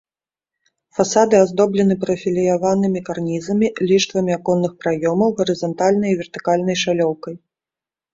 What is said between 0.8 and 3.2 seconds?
Фасады аздоблены прафіляванымі